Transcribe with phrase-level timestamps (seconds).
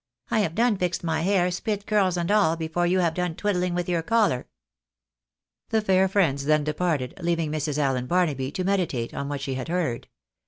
[0.31, 3.75] I have done fixed my hair, spit curls and all, before you have done twiddhng
[3.75, 4.47] with your collar."
[5.69, 7.77] The fair friends then departed, leaving Mrs.
[7.77, 10.07] Allen Barnaby to meditate on what she had heard.